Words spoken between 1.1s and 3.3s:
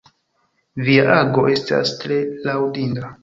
ago estas tre laŭdinda.